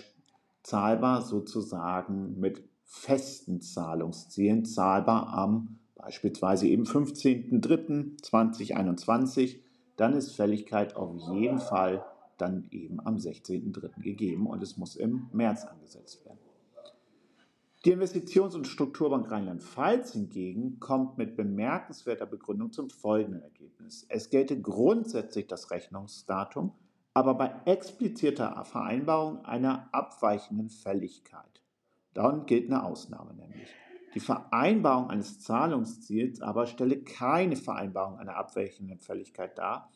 zahlbar 0.63 1.21
sozusagen 1.21 2.41
mit 2.41 2.67
festen 2.83 3.61
Zahlungszielen, 3.61 4.65
zahlbar 4.65 5.29
am 5.29 5.79
beispielsweise 5.95 6.67
eben 6.67 6.85
15.03.2021. 6.85 9.59
Dann 9.97 10.15
ist 10.15 10.35
Fälligkeit 10.35 10.97
auf 10.97 11.15
jeden 11.35 11.59
Fall 11.59 12.03
dann 12.41 12.67
eben 12.71 13.01
am 13.01 13.17
16.03. 13.17 14.03
gegeben 14.03 14.47
und 14.47 14.63
es 14.63 14.77
muss 14.77 14.97
im 14.97 15.29
März 15.33 15.65
angesetzt 15.65 16.25
werden. 16.25 16.39
Die 17.87 17.95
Investitions- 17.95 18.55
und 18.55 18.67
Strukturbank 18.67 19.31
Rheinland-Pfalz 19.31 20.13
hingegen 20.13 20.81
kommt 20.81 21.17
mit 21.17 21.35
bemerkenswerter 21.35 22.27
Begründung 22.27 22.73
zum 22.73 22.91
folgenden 22.91 23.43
Ergebnis. 23.43 24.05
Es 24.11 24.29
gelte 24.29 24.61
grundsätzlich 24.61 25.47
das 25.47 25.71
Rechnungsdatum, 25.71 26.73
aber 27.15 27.35
bei 27.35 27.55
expliziter 27.65 28.63
Vereinbarung 28.67 29.47
einer 29.47 29.89
abweichenden 29.93 30.69
Fälligkeit. 30.69 31.63
Dann 32.13 32.45
gilt 32.45 32.71
eine 32.71 32.85
Ausnahme 32.85 33.33
nämlich. 33.33 33.69
Die 34.15 34.21
Vereinbarung 34.21 35.09
eines 35.09 35.41
Zahlungsziels 35.41 36.43
aber 36.43 36.67
stelle 36.67 37.01
keine 37.03 37.57
Vereinbarung 37.57 38.19
einer 38.19 38.37
abweichenden 38.37 38.99
Fälligkeit 38.99 39.57
dar, 39.57 39.89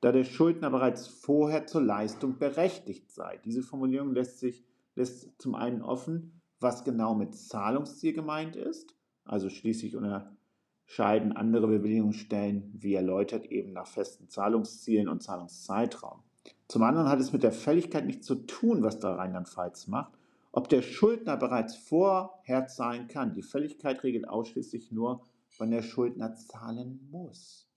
da 0.00 0.12
der 0.12 0.24
Schuldner 0.24 0.70
bereits 0.70 1.06
vorher 1.06 1.66
zur 1.66 1.82
Leistung 1.82 2.38
berechtigt 2.38 3.10
sei. 3.10 3.38
Diese 3.44 3.62
Formulierung 3.62 4.12
lässt 4.12 4.38
sich 4.38 4.64
lässt 4.94 5.40
zum 5.40 5.54
einen 5.54 5.82
offen, 5.82 6.40
was 6.60 6.84
genau 6.84 7.14
mit 7.14 7.34
Zahlungsziel 7.34 8.12
gemeint 8.12 8.56
ist, 8.56 8.94
also 9.24 9.48
schließlich 9.48 9.96
unterscheiden 9.96 11.32
andere 11.32 11.66
Bewilligungsstellen, 11.68 12.70
wie 12.74 12.94
erläutert, 12.94 13.46
eben 13.46 13.72
nach 13.72 13.86
festen 13.86 14.28
Zahlungszielen 14.28 15.08
und 15.08 15.22
Zahlungszeitraum. 15.22 16.22
Zum 16.68 16.82
anderen 16.82 17.08
hat 17.08 17.20
es 17.20 17.32
mit 17.32 17.42
der 17.42 17.52
Fälligkeit 17.52 18.06
nichts 18.06 18.26
zu 18.26 18.34
tun, 18.46 18.82
was 18.82 18.98
da 18.98 19.14
Rheinland-Pfalz 19.14 19.86
macht, 19.86 20.12
ob 20.52 20.68
der 20.68 20.82
Schuldner 20.82 21.36
bereits 21.36 21.76
vorher 21.76 22.66
zahlen 22.66 23.08
kann. 23.08 23.32
Die 23.32 23.42
Fälligkeit 23.42 24.02
regelt 24.02 24.28
ausschließlich 24.28 24.90
nur, 24.90 25.24
wann 25.58 25.70
der 25.70 25.82
Schuldner 25.82 26.34
zahlen 26.34 27.08
muss. 27.10 27.69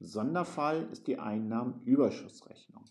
Sonderfall 0.00 0.88
ist 0.90 1.06
die 1.06 1.18
Einnahmenüberschussrechnung. 1.18 2.84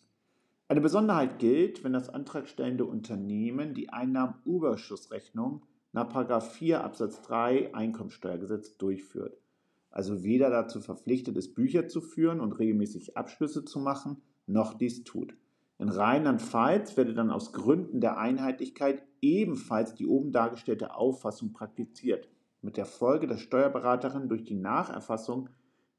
Eine 0.67 0.81
Besonderheit 0.81 1.39
gilt, 1.39 1.83
wenn 1.83 1.93
das 1.93 2.07
antragstellende 2.07 2.85
Unternehmen 2.85 3.73
die 3.73 3.89
Einnahmenüberschussrechnung 3.89 5.65
nach 5.91 6.41
4 6.41 6.83
Absatz 6.83 7.23
3 7.23 7.73
Einkommensteuergesetz 7.73 8.77
durchführt. 8.77 9.41
Also 9.89 10.23
weder 10.23 10.51
dazu 10.51 10.81
verpflichtet 10.81 11.35
ist, 11.35 11.55
Bücher 11.55 11.87
zu 11.87 11.99
führen 11.99 12.39
und 12.39 12.53
regelmäßig 12.53 13.17
Abschlüsse 13.17 13.65
zu 13.65 13.79
machen, 13.79 14.21
noch 14.45 14.75
dies 14.75 15.03
tut. 15.03 15.35
In 15.79 15.89
Rheinland-Pfalz 15.89 16.95
werde 16.95 17.15
dann 17.15 17.31
aus 17.31 17.53
Gründen 17.53 18.01
der 18.01 18.19
Einheitlichkeit 18.19 19.01
ebenfalls 19.21 19.95
die 19.95 20.05
oben 20.05 20.31
dargestellte 20.31 20.93
Auffassung 20.93 21.53
praktiziert, 21.53 22.29
mit 22.61 22.77
der 22.77 22.85
Folge, 22.85 23.25
dass 23.25 23.41
Steuerberaterinnen 23.41 24.29
durch 24.29 24.43
die 24.43 24.55
Nacherfassung 24.55 25.49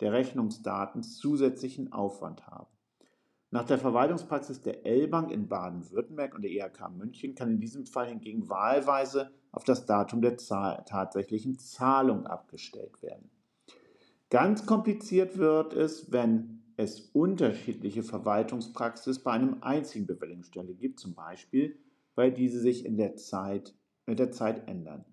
der 0.00 0.12
Rechnungsdaten 0.12 1.02
zusätzlichen 1.02 1.92
Aufwand 1.92 2.46
haben. 2.46 2.70
Nach 3.52 3.64
der 3.64 3.78
Verwaltungspraxis 3.78 4.60
der 4.60 4.86
L-Bank 4.86 5.32
in 5.32 5.48
Baden-Württemberg 5.48 6.34
und 6.34 6.42
der 6.42 6.52
IHK 6.52 6.90
München 6.96 7.34
kann 7.34 7.50
in 7.50 7.60
diesem 7.60 7.84
Fall 7.84 8.06
hingegen 8.06 8.48
wahlweise 8.48 9.32
auf 9.50 9.64
das 9.64 9.86
Datum 9.86 10.22
der 10.22 10.38
Zahl 10.38 10.84
tatsächlichen 10.86 11.58
Zahlung 11.58 12.26
abgestellt 12.26 13.02
werden. 13.02 13.30
Ganz 14.30 14.66
kompliziert 14.66 15.36
wird 15.36 15.72
es, 15.72 16.12
wenn 16.12 16.62
es 16.76 17.00
unterschiedliche 17.12 18.04
Verwaltungspraxis 18.04 19.18
bei 19.18 19.32
einem 19.32 19.56
einzigen 19.62 20.06
Bewilligungsstelle 20.06 20.74
gibt, 20.74 21.00
zum 21.00 21.14
Beispiel, 21.14 21.76
weil 22.14 22.32
diese 22.32 22.60
sich 22.60 22.86
in 22.86 22.96
der 22.96 23.16
Zeit, 23.16 23.74
mit 24.06 24.20
der 24.20 24.30
Zeit 24.30 24.68
ändern. 24.68 25.04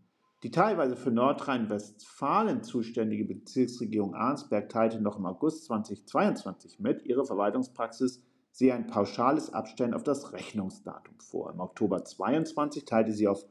Die 0.43 0.51
teilweise 0.51 0.95
für 0.95 1.09
Nordrhein-Westfalen 1.09 2.61
zuständige 2.61 3.25
Bezirksregierung 3.25 4.13
Arnsberg 4.13 4.69
teilte 4.69 5.01
noch 5.01 5.17
im 5.17 5.25
August 5.25 5.65
2022 5.65 6.79
mit, 6.79 7.03
ihre 7.05 7.25
Verwaltungspraxis 7.25 8.21
sehe 8.51 8.73
ein 8.75 8.85
pauschales 8.85 9.51
Abstellen 9.51 9.95
auf 9.95 10.03
das 10.03 10.33
Rechnungsdatum 10.33 11.19
vor. 11.19 11.51
Im 11.51 11.59
Oktober 11.59 12.03
2022 12.03 12.85
teilte 12.85 13.13
sie 13.13 13.27
auf 13.27 13.45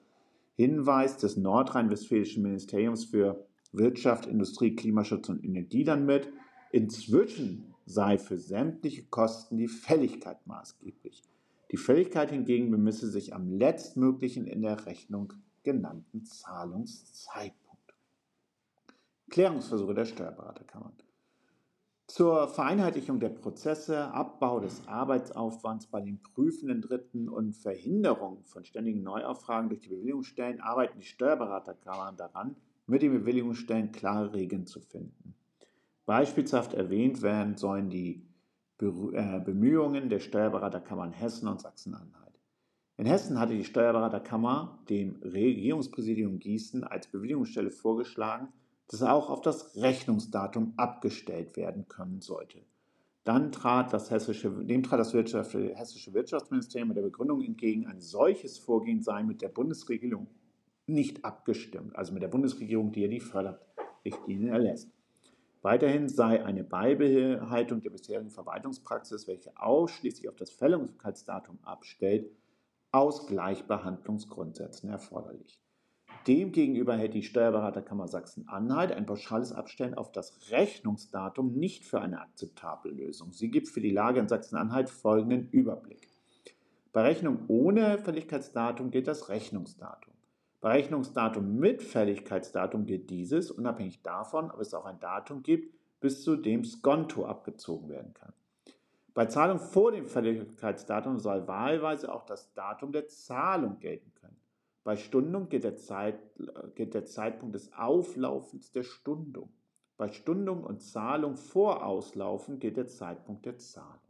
Hinweis 0.55 1.17
des 1.17 1.37
nordrhein-westfälischen 1.37 2.45
Ministeriums 2.45 3.05
für 3.05 3.47
Wirtschaft, 3.73 4.27
Industrie, 4.27 4.77
Klimaschutz 4.77 5.29
und 5.29 5.45
Energie 5.45 5.83
dann 5.83 6.07
mit, 6.07 6.33
inzwischen 6.71 7.75
sei 7.85 8.17
für 8.17 8.39
sämtliche 8.39 9.05
Kosten 9.05 9.59
die 9.59 9.69
Fälligkeit 9.69 10.47
maßgeblich. 10.47 11.25
Die 11.73 11.77
Fälligkeit 11.77 12.31
hingegen 12.31 12.71
bemisse 12.71 13.09
sich 13.09 13.35
am 13.35 13.49
letztmöglichen 13.49 14.47
in 14.47 14.63
der 14.63 14.87
Rechnung 14.87 15.33
genannten 15.67 16.25
Zahlungszeitpunkt. 16.25 17.93
Klärungsversuche 19.29 19.95
der 19.95 20.05
Steuerberaterkammern. 20.05 20.93
Zur 22.07 22.47
Vereinheitlichung 22.47 23.19
der 23.19 23.31
Prozesse, 23.31 24.13
Abbau 24.13 24.61
des 24.61 24.87
Arbeitsaufwands 24.87 25.89
bei 25.89 26.01
den 26.01 26.23
prüfenden 26.23 26.83
Dritten 26.83 27.29
und 27.29 27.57
Verhinderung 27.57 28.45
von 28.45 28.65
ständigen 28.65 29.03
Neuaufragen 29.03 29.69
durch 29.69 29.81
die 29.81 29.89
Bewilligungsstellen 29.89 30.61
arbeiten 30.61 31.01
die 31.01 31.07
Steuerberaterkammern 31.07 32.17
daran, 32.17 32.55
mit 32.87 33.03
den 33.03 33.11
Bewilligungsstellen 33.11 33.91
klare 33.91 34.35
Regeln 34.35 34.69
zu 34.69 34.81
finden. 34.81 35.35
Beispielhaft 36.05 36.75
erwähnt 36.75 37.23
werden 37.23 37.57
sollen 37.57 37.91
die 37.91 38.25
äh, 38.81 39.41
Bemühungen 39.41 40.09
der 40.11 40.21
Steuerberaterkammern 40.21 41.11
Hessen 41.11 41.49
und 41.49 41.61
Sachsen-Anhalt. 41.61 42.26
In 42.99 43.05
Hessen 43.05 43.39
hatte 43.39 43.55
die 43.55 43.65
Steuerberaterkammer 43.65 44.79
dem 44.89 45.17
Regierungspräsidium 45.23 46.39
Gießen 46.39 46.83
als 46.83 47.07
Bewilligungsstelle 47.09 47.71
vorgeschlagen, 47.71 48.49
dass 48.89 49.03
auch 49.03 49.29
auf 49.29 49.43
das 49.43 49.77
Rechnungsdatum 49.77 50.73
abgestellt 50.79 51.57
werden 51.57 51.89
können 51.89 52.23
sollte. 52.23 52.59
Dann 53.25 53.53
trat 53.53 53.93
das 53.93 54.11
hessische, 54.11 54.51
dem 54.51 54.83
trat 54.83 55.01
das 55.01 55.13
Wirtschaft, 55.13 55.53
hessische 55.53 56.15
Wirtschaftsministerium 56.15 56.89
mit 56.89 56.97
der 56.97 57.03
Begründung 57.03 57.43
entgegen, 57.43 57.87
ein 57.87 58.01
solches 58.01 58.57
Vorgehen 58.57 59.03
sei 59.03 59.25
mit 59.25 59.43
der 59.43 59.49
Bundesregierung 59.49 60.29
nicht 60.87 61.25
abgestimmt, 61.25 61.97
also 61.97 62.15
mit 62.15 62.23
der 62.23 62.29
Bundesregierung, 62.29 62.93
die 62.93 63.03
ja 63.03 63.09
die 63.09 63.21
Förderrichtlinien 63.21 64.49
erlässt. 64.49 64.89
Weiterhin 65.61 66.09
sei 66.09 66.45
eine 66.45 66.63
Beibehaltung 66.63 67.83
der 67.83 67.91
bisherigen 67.91 68.31
Verwaltungspraxis, 68.31 69.27
welche 69.27 69.51
ausschließlich 69.57 70.29
auf 70.29 70.37
das 70.37 70.51
Fälligkeitsdatum 70.51 71.59
abstellt, 71.63 72.31
aus 72.97 73.27
Gleichbehandlungsgrundsätzen 73.27 74.89
erforderlich. 74.89 75.61
Demgegenüber 76.27 76.97
hält 76.97 77.13
die 77.13 77.23
Steuerberaterkammer 77.23 78.09
Sachsen-Anhalt 78.09 78.91
ein 78.91 79.05
pauschales 79.05 79.53
Abstellen 79.53 79.95
auf 79.95 80.13
das 80.13 80.51
Rechnungsdatum 80.51 81.53
nicht 81.53 81.85
für 81.85 82.01
eine 82.01 82.23
akzeptable 82.23 82.91
Lösung. 82.91 83.33
Sie 83.33 83.51
gibt 83.51 83.69
für 83.69 83.83
die 83.83 83.91
Lage 83.91 84.19
in 84.19 84.29
Sachsen-Anhalt 84.29 84.89
folgenden 84.89 85.51
Überblick. 85.51 86.09
Bei 86.93 87.03
Rechnung 87.03 87.41
ohne 87.49 87.99
Fälligkeitsdatum 87.99 88.91
gilt 88.91 89.09
das 89.09 89.29
Rechnungsdatum. 89.29 90.15
Bei 90.63 90.73
Rechnungsdatum 90.73 91.59
mit 91.59 91.83
Fälligkeitsdatum 91.83 92.87
gilt 92.87 93.11
dieses, 93.11 93.51
unabhängig 93.51 94.03
davon, 94.03 94.51
ob 94.51 94.61
es 94.61 94.73
auch 94.73 94.87
ein 94.87 94.99
Datum 95.01 95.43
gibt, 95.43 95.75
bis 96.01 96.25
zu 96.25 96.35
dem 96.35 96.65
Skonto 96.65 97.27
abgezogen 97.27 97.91
werden 97.91 98.15
kann. 98.15 98.33
Bei 99.17 99.25
Zahlung 99.25 99.59
vor 99.59 99.93
dem 99.93 100.05
Fälligkeitsdatum 100.05 101.19
soll 101.19 101.49
wahlweise 101.49 102.13
auch 102.13 102.27
das 102.27 102.53
Datum 102.53 102.93
der 102.93 103.09
Zahlung 103.09 103.81
gelten 103.81 104.13
können. 104.13 104.37
Bei 104.85 104.95
Stundung 104.99 105.49
gilt 105.49 105.65
der, 105.65 105.79
Zeit, 105.79 106.19
gilt 106.75 106.93
der 106.93 107.07
Zeitpunkt 107.07 107.55
des 107.55 107.73
Auflaufens 107.73 108.73
der 108.73 108.83
Stundung. 108.83 109.49
Bei 109.97 110.09
Stundung 110.13 110.65
und 110.65 110.83
Zahlung 110.83 111.37
vor 111.39 111.87
Auslaufen 111.87 112.59
gilt 112.59 112.77
der 112.77 112.89
Zeitpunkt 112.89 113.47
der 113.47 113.57
Zahlung. 113.57 114.01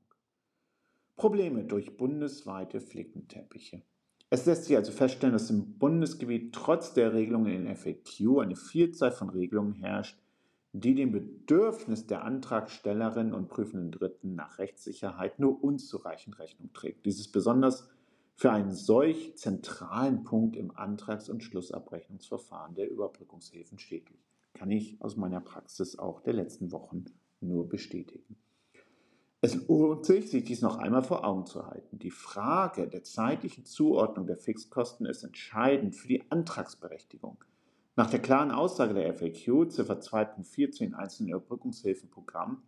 Probleme 1.15 1.63
durch 1.63 1.97
bundesweite 1.97 2.81
Flickenteppiche. 2.81 3.83
Es 4.29 4.45
lässt 4.45 4.65
sich 4.65 4.77
also 4.77 4.91
feststellen, 4.91 5.35
dass 5.35 5.51
im 5.51 5.79
Bundesgebiet 5.79 6.53
trotz 6.53 6.95
der 6.95 7.15
Regelungen 7.15 7.65
in 7.65 7.77
FAQ 7.77 8.41
eine 8.41 8.57
Vielzahl 8.57 9.13
von 9.13 9.31
Regelungen 9.31 9.75
herrscht, 9.75 10.19
die 10.81 10.95
dem 10.95 11.13
Bedürfnis 11.13 12.07
der 12.07 12.25
Antragstellerin 12.25 13.33
und 13.33 13.49
prüfenden 13.49 13.91
Dritten 13.91 14.35
nach 14.35 14.59
Rechtssicherheit 14.59 15.39
nur 15.39 15.63
unzureichend 15.63 16.39
Rechnung 16.39 16.73
trägt. 16.73 17.07
Dies 17.07 17.19
ist 17.19 17.33
besonders 17.33 17.89
für 18.35 18.53
einen 18.53 18.73
solch 18.73 19.37
zentralen 19.37 20.25
Punkt 20.25 20.57
im 20.57 20.77
Antrags- 20.77 21.31
und 21.31 21.43
Schlussabrechnungsverfahren 21.43 22.75
der 22.75 22.91
Überbrückungshilfen 22.91 23.79
schädlich. 23.79 24.21
Kann 24.53 24.71
ich 24.71 25.01
aus 25.01 25.17
meiner 25.17 25.41
Praxis 25.41 25.99
auch 25.99 26.21
der 26.21 26.35
letzten 26.35 26.73
Wochen 26.73 27.07
nur 27.41 27.69
bestätigen. 27.69 28.37
Es 29.41 29.69
lohnt 29.69 30.05
sich, 30.05 30.31
sich 30.31 30.45
dies 30.45 30.61
noch 30.61 30.77
einmal 30.77 31.03
vor 31.03 31.25
Augen 31.25 31.47
zu 31.47 31.67
halten. 31.67 31.99
Die 31.99 32.11
Frage 32.11 32.89
der 32.89 33.05
zeitlichen 33.05 33.65
Zuordnung 33.65 34.27
der 34.27 34.37
Fixkosten 34.37 35.07
ist 35.07 35.23
entscheidend 35.23 35.95
für 35.95 36.09
die 36.09 36.31
Antragsberechtigung. 36.31 37.39
Nach 37.99 38.11
der 38.11 38.21
klaren 38.21 38.51
Aussage 38.51 38.93
der 38.93 39.15
FAQ, 39.15 39.71
Ziffer 39.71 39.99
2.4 39.99 40.71
zu 40.71 40.85
den 40.85 40.93
einzelnen 40.93 41.31
Überbrückungshilfenprogrammen, 41.31 42.59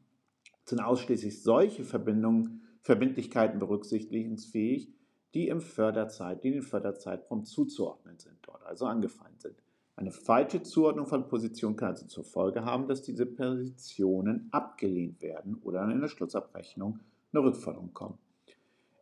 sind 0.65 0.81
ausschließlich 0.81 1.43
solche 1.43 1.85
Verbindungen, 1.85 2.63
Verbindlichkeiten 2.81 3.59
berücksichtigungsfähig, 3.59 4.89
die 5.35 5.49
im 5.49 5.61
Förderzeit, 5.61 6.45
die 6.45 6.51
den 6.53 6.63
Förderzeitraum 6.63 7.45
zuzuordnen 7.45 8.19
sind, 8.19 8.39
dort 8.41 8.65
also 8.65 8.87
angefallen 8.87 9.37
sind. 9.37 9.63
Eine 9.97 10.13
falsche 10.13 10.63
Zuordnung 10.63 11.07
von 11.07 11.29
Positionen 11.29 11.77
kann 11.77 11.91
also 11.91 12.07
zur 12.07 12.25
Folge 12.25 12.65
haben, 12.65 12.89
dass 12.89 13.03
diese 13.03 13.27
Positionen 13.27 14.49
abgelehnt 14.51 15.21
werden 15.21 15.57
oder 15.57 15.83
an 15.83 15.91
einer 15.91 16.09
Schlussabrechnung 16.09 17.01
eine 17.35 17.43
Rückforderung 17.43 17.93
kommen. 17.93 18.17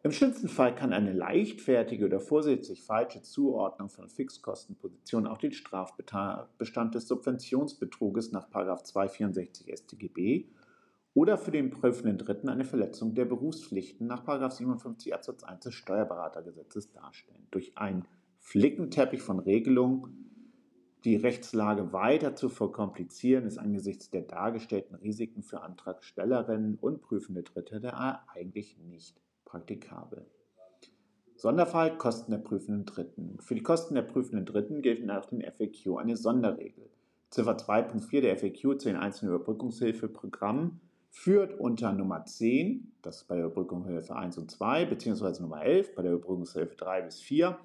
Im 0.07 0.13
schlimmsten 0.13 0.47
Fall 0.47 0.73
kann 0.73 0.93
eine 0.93 1.13
leichtfertige 1.13 2.05
oder 2.05 2.21
vorsätzlich 2.21 2.85
falsche 2.85 3.23
Zuordnung 3.23 3.89
von 3.89 4.09
Fixkostenpositionen 4.09 5.29
auch 5.29 5.39
den 5.39 5.51
Strafbestand 5.51 6.95
des 6.95 7.09
Subventionsbetruges 7.09 8.31
nach 8.31 8.49
264 8.49 9.67
StGB 9.77 10.45
oder 11.13 11.37
für 11.37 11.51
den 11.51 11.71
prüfenden 11.71 12.19
Dritten 12.19 12.49
eine 12.49 12.65
Verletzung 12.65 13.17
der 13.17 13.25
Berufspflichten 13.25 14.07
nach 14.07 14.23
57 14.25 15.13
Absatz 15.13 15.43
1 15.43 15.65
des 15.65 15.75
Steuerberatergesetzes 15.75 16.93
darstellen. 16.93 17.49
Durch 17.51 17.77
einen 17.77 18.05
Flickenteppich 18.39 19.23
von 19.23 19.41
Regelungen 19.41 20.31
die 21.03 21.17
Rechtslage 21.17 21.93
weiter 21.93 22.37
zu 22.37 22.49
verkomplizieren, 22.49 23.45
ist 23.45 23.59
angesichts 23.59 24.09
der 24.11 24.23
dargestellten 24.23 24.95
Risiken 24.95 25.43
für 25.43 25.63
Antragstellerinnen 25.63 26.77
und 26.77 27.03
prüfende 27.03 27.43
Dritte 27.43 27.81
daher 27.81 28.23
eigentlich 28.33 28.79
nicht 28.79 29.21
praktikabel. 29.47 30.27
Sonderfall 31.37 31.97
Kosten 31.97 32.33
der 32.33 32.39
prüfenden 32.39 32.85
Dritten. 32.85 33.39
Für 33.41 33.55
die 33.55 33.63
Kosten 33.63 33.95
der 33.95 34.03
prüfenden 34.03 34.45
Dritten 34.45 34.83
gilt 34.83 35.07
nach 35.07 35.25
dem 35.25 35.41
FAQ 35.41 35.97
eine 35.99 36.17
Sonderregel. 36.17 36.91
Ziffer 37.31 37.57
2.4 37.57 38.21
der 38.21 38.37
FAQ 38.37 38.79
zu 38.79 38.89
den 38.89 38.97
einzelnen 38.97 39.35
Überbrückungshilfeprogrammen 39.35 40.81
führt 41.11 41.59
unter 41.59 41.93
Nummer 41.93 42.25
10, 42.25 42.93
das 43.01 43.23
ist 43.23 43.29
bei 43.29 43.37
der 43.37 43.47
Überbrückungshilfe 43.47 44.15
1 44.15 44.37
und 44.37 44.51
2, 44.51 44.85
beziehungsweise 44.85 45.43
Nummer 45.43 45.63
11 45.63 45.95
bei 45.95 46.03
der 46.03 46.13
Überbrückungshilfe 46.13 46.77
3 46.77 47.03
bis 47.03 47.21
4, 47.21 47.59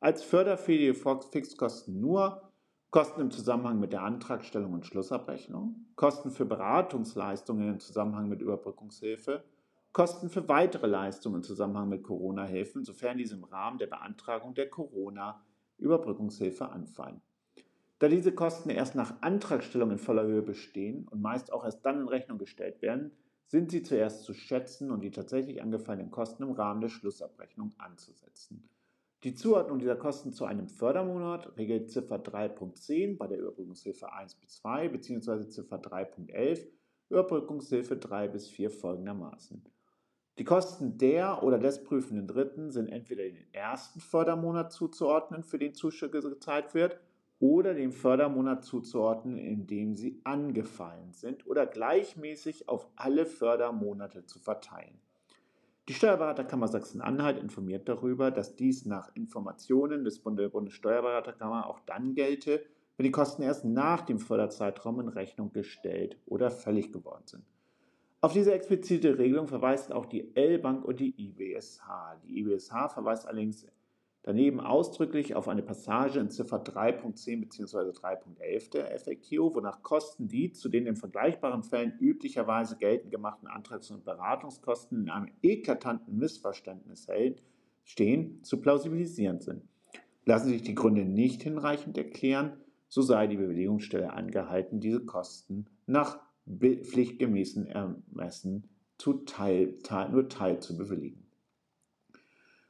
als 0.00 0.22
förderfähige 0.22 0.94
Fixkosten 0.94 2.00
nur 2.00 2.42
Kosten 2.90 3.20
im 3.20 3.30
Zusammenhang 3.30 3.80
mit 3.80 3.92
der 3.92 4.02
Antragstellung 4.02 4.72
und 4.72 4.86
Schlussabrechnung, 4.86 5.86
Kosten 5.96 6.30
für 6.30 6.46
Beratungsleistungen 6.46 7.68
im 7.68 7.80
Zusammenhang 7.80 8.28
mit 8.28 8.40
Überbrückungshilfe, 8.40 9.42
Kosten 9.98 10.28
für 10.28 10.46
weitere 10.46 10.86
Leistungen 10.86 11.38
im 11.38 11.42
Zusammenhang 11.42 11.88
mit 11.88 12.04
Corona-Hilfen, 12.04 12.84
sofern 12.84 13.18
diese 13.18 13.34
im 13.34 13.42
Rahmen 13.42 13.78
der 13.78 13.88
Beantragung 13.88 14.54
der 14.54 14.70
Corona-Überbrückungshilfe 14.70 16.68
anfallen. 16.68 17.20
Da 17.98 18.06
diese 18.06 18.30
Kosten 18.30 18.70
erst 18.70 18.94
nach 18.94 19.20
Antragstellung 19.22 19.90
in 19.90 19.98
voller 19.98 20.22
Höhe 20.22 20.42
bestehen 20.42 21.08
und 21.08 21.20
meist 21.20 21.52
auch 21.52 21.64
erst 21.64 21.84
dann 21.84 22.00
in 22.02 22.06
Rechnung 22.06 22.38
gestellt 22.38 22.80
werden, 22.80 23.10
sind 23.48 23.72
sie 23.72 23.82
zuerst 23.82 24.22
zu 24.22 24.34
schätzen 24.34 24.92
und 24.92 25.00
die 25.00 25.10
tatsächlich 25.10 25.62
angefallenen 25.62 26.12
Kosten 26.12 26.44
im 26.44 26.52
Rahmen 26.52 26.80
der 26.80 26.90
Schlussabrechnung 26.90 27.74
anzusetzen. 27.78 28.68
Die 29.24 29.34
Zuordnung 29.34 29.80
dieser 29.80 29.96
Kosten 29.96 30.32
zu 30.32 30.44
einem 30.44 30.68
Fördermonat 30.68 31.56
regelt 31.56 31.90
Ziffer 31.90 32.18
3.10 32.18 33.16
bei 33.18 33.26
der 33.26 33.40
Überbrückungshilfe 33.40 34.12
1 34.12 34.36
bis 34.36 34.58
2 34.58 34.90
bzw. 34.90 35.48
Ziffer 35.48 35.78
3.11 35.78 36.68
Überbrückungshilfe 37.08 37.96
3 37.96 38.28
bis 38.28 38.46
4 38.46 38.70
folgendermaßen. 38.70 39.64
Die 40.38 40.44
Kosten 40.44 40.98
der 40.98 41.42
oder 41.42 41.58
des 41.58 41.82
prüfenden 41.82 42.28
Dritten 42.28 42.70
sind 42.70 42.88
entweder 42.88 43.24
den 43.24 43.52
ersten 43.52 43.98
Fördermonat 43.98 44.72
zuzuordnen, 44.72 45.42
für 45.42 45.58
den 45.58 45.74
Zuschüsse 45.74 46.08
gezahlt 46.10 46.74
wird, 46.74 47.00
oder 47.40 47.74
dem 47.74 47.90
Fördermonat 47.90 48.64
zuzuordnen, 48.64 49.36
in 49.36 49.66
dem 49.66 49.96
sie 49.96 50.20
angefallen 50.22 51.12
sind, 51.12 51.44
oder 51.46 51.66
gleichmäßig 51.66 52.68
auf 52.68 52.88
alle 52.94 53.26
Fördermonate 53.26 54.26
zu 54.26 54.38
verteilen. 54.38 55.00
Die 55.88 55.94
Steuerberaterkammer 55.94 56.68
Sachsen-Anhalt 56.68 57.38
informiert 57.38 57.88
darüber, 57.88 58.30
dass 58.30 58.54
dies 58.54 58.84
nach 58.86 59.10
Informationen 59.16 60.04
des 60.04 60.20
Bundessteuerberaterkammer 60.20 61.66
auch 61.66 61.80
dann 61.80 62.14
gelte, 62.14 62.64
wenn 62.96 63.04
die 63.04 63.12
Kosten 63.12 63.42
erst 63.42 63.64
nach 63.64 64.02
dem 64.02 64.20
Förderzeitraum 64.20 65.00
in 65.00 65.08
Rechnung 65.08 65.52
gestellt 65.52 66.16
oder 66.26 66.50
fällig 66.50 66.92
geworden 66.92 67.26
sind. 67.26 67.44
Auf 68.20 68.32
diese 68.32 68.52
explizite 68.52 69.18
Regelung 69.18 69.46
verweist 69.46 69.92
auch 69.92 70.06
die 70.06 70.34
L-Bank 70.34 70.84
und 70.84 70.98
die 71.00 71.14
IBSH. 71.16 71.82
Die 72.24 72.40
IBSH 72.40 72.88
verweist 72.92 73.26
allerdings 73.26 73.66
Daneben 74.28 74.60
ausdrücklich 74.60 75.34
auf 75.36 75.48
eine 75.48 75.62
Passage 75.62 76.20
in 76.20 76.28
Ziffer 76.28 76.62
3.10 76.62 77.40
bzw. 77.40 77.90
3.11 77.98 78.70
der 78.72 78.98
FAQ, 78.98 79.54
wonach 79.54 79.82
Kosten, 79.82 80.28
die 80.28 80.52
zu 80.52 80.68
den 80.68 80.86
in 80.86 80.96
vergleichbaren 80.96 81.62
Fällen 81.62 81.94
üblicherweise 81.98 82.76
geltend 82.76 83.10
gemachten 83.10 83.48
Antrags- 83.48 83.90
und 83.90 84.04
Beratungskosten 84.04 85.04
in 85.04 85.08
einem 85.08 85.30
eklatanten 85.40 86.18
Missverständnis 86.18 87.06
stehen, 87.84 88.42
zu 88.42 88.60
plausibilisieren 88.60 89.40
sind. 89.40 89.62
Lassen 90.26 90.50
sich 90.50 90.60
die 90.60 90.74
Gründe 90.74 91.06
nicht 91.06 91.42
hinreichend 91.42 91.96
erklären, 91.96 92.60
so 92.88 93.00
sei 93.00 93.28
die 93.28 93.38
Bewilligungsstelle 93.38 94.12
angehalten, 94.12 94.78
diese 94.80 95.06
Kosten 95.06 95.66
nach 95.86 96.20
pflichtgemäßen 96.48 97.66
Ermessen 97.66 98.68
zu 98.96 99.24
teil, 99.24 99.78
teil, 99.82 100.10
nur 100.10 100.28
teil 100.28 100.60
zu 100.60 100.76
bewilligen. 100.76 101.26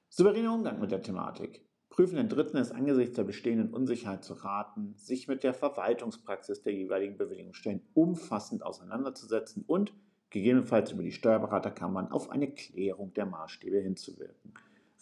Souveräner 0.08 0.54
Umgang 0.54 0.80
mit 0.80 0.90
der 0.90 1.02
Thematik. 1.02 1.64
Prüfenden 1.90 2.28
Dritten 2.28 2.58
ist 2.58 2.72
angesichts 2.72 3.16
der 3.16 3.24
bestehenden 3.24 3.72
Unsicherheit 3.72 4.22
zu 4.22 4.34
raten, 4.34 4.94
sich 4.96 5.26
mit 5.26 5.42
der 5.42 5.54
Verwaltungspraxis 5.54 6.62
der 6.62 6.74
jeweiligen 6.74 7.16
Bewilligungsstellen 7.16 7.82
umfassend 7.94 8.62
auseinanderzusetzen 8.62 9.64
und 9.66 9.92
gegebenenfalls 10.30 10.92
über 10.92 11.02
die 11.02 11.12
Steuerberaterkammern 11.12 12.12
auf 12.12 12.30
eine 12.30 12.52
Klärung 12.52 13.14
der 13.14 13.26
Maßstäbe 13.26 13.78
hinzuwirken. 13.78 14.54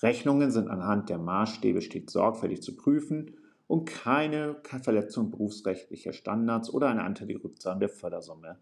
Rechnungen 0.03 0.51
sind 0.51 0.69
anhand 0.69 1.09
der 1.09 1.19
Maßstäbe 1.19 1.83
stets 1.83 2.13
sorgfältig 2.13 2.63
zu 2.63 2.77
prüfen, 2.77 3.37
um 3.67 3.85
keine 3.85 4.57
Verletzung 4.83 5.31
berufsrechtlicher 5.31 6.13
Standards 6.13 6.73
oder 6.73 6.89
eine 6.89 7.03
anteilige 7.03 7.43
Rückzahlung 7.45 7.81
der 7.81 7.89
Fördersumme 7.89 8.59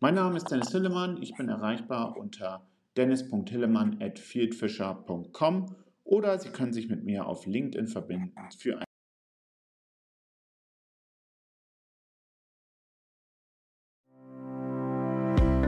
Mein 0.00 0.16
Name 0.16 0.36
ist 0.36 0.50
Dennis 0.50 0.72
Hillemann. 0.72 1.22
Ich 1.22 1.36
bin 1.36 1.48
erreichbar 1.48 2.16
unter 2.16 2.66
dennis.hillemann.fieldfisher.com 2.96 5.76
oder 6.04 6.38
Sie 6.38 6.50
können 6.50 6.72
sich 6.72 6.88
mit 6.88 7.04
mir 7.04 7.26
auf 7.26 7.46
LinkedIn 7.46 7.86
verbinden 7.86 8.34
für 8.58 8.78
ein 8.78 8.84